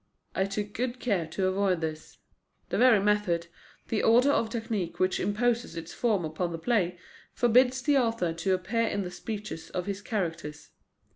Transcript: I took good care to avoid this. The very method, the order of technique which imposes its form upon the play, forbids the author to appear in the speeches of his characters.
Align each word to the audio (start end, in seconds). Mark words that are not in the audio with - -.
I 0.33 0.45
took 0.45 0.73
good 0.73 0.99
care 0.99 1.27
to 1.27 1.45
avoid 1.45 1.79
this. 1.79 2.17
The 2.69 2.79
very 2.79 2.99
method, 2.99 3.45
the 3.89 4.01
order 4.01 4.31
of 4.31 4.49
technique 4.49 4.99
which 4.99 5.19
imposes 5.19 5.75
its 5.75 5.93
form 5.93 6.25
upon 6.25 6.51
the 6.51 6.57
play, 6.57 6.97
forbids 7.35 7.83
the 7.83 7.99
author 7.99 8.33
to 8.33 8.55
appear 8.55 8.87
in 8.87 9.03
the 9.03 9.11
speeches 9.11 9.69
of 9.69 9.85
his 9.85 10.01
characters. 10.01 10.71